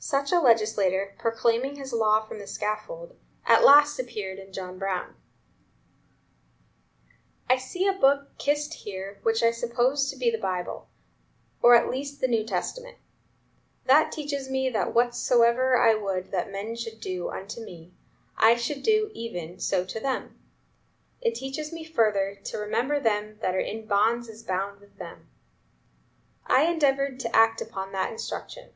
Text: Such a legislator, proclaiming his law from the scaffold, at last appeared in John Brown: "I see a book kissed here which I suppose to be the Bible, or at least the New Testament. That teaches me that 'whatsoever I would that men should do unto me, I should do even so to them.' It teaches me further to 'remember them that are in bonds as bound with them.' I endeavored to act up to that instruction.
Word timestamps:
Such 0.00 0.32
a 0.32 0.40
legislator, 0.40 1.14
proclaiming 1.18 1.76
his 1.76 1.92
law 1.92 2.24
from 2.24 2.38
the 2.38 2.46
scaffold, 2.46 3.14
at 3.44 3.62
last 3.62 3.98
appeared 3.98 4.38
in 4.38 4.50
John 4.50 4.78
Brown: 4.78 5.14
"I 7.50 7.58
see 7.58 7.86
a 7.86 7.92
book 7.92 8.38
kissed 8.38 8.72
here 8.72 9.20
which 9.24 9.42
I 9.42 9.50
suppose 9.50 10.08
to 10.10 10.16
be 10.16 10.30
the 10.30 10.38
Bible, 10.38 10.88
or 11.60 11.74
at 11.74 11.90
least 11.90 12.22
the 12.22 12.28
New 12.28 12.44
Testament. 12.46 12.96
That 13.84 14.10
teaches 14.10 14.48
me 14.48 14.70
that 14.70 14.94
'whatsoever 14.94 15.76
I 15.76 15.92
would 15.94 16.30
that 16.30 16.50
men 16.50 16.74
should 16.74 16.98
do 16.98 17.28
unto 17.28 17.60
me, 17.60 17.92
I 18.38 18.54
should 18.54 18.82
do 18.82 19.10
even 19.12 19.60
so 19.60 19.84
to 19.84 20.00
them.' 20.00 20.40
It 21.20 21.34
teaches 21.34 21.74
me 21.74 21.84
further 21.84 22.36
to 22.44 22.56
'remember 22.56 23.00
them 23.00 23.38
that 23.42 23.54
are 23.54 23.60
in 23.60 23.86
bonds 23.86 24.30
as 24.30 24.42
bound 24.42 24.80
with 24.80 24.96
them.' 24.96 25.28
I 26.46 26.62
endeavored 26.62 27.20
to 27.20 27.36
act 27.36 27.60
up 27.60 27.68
to 27.86 27.92
that 27.92 28.10
instruction. 28.10 28.70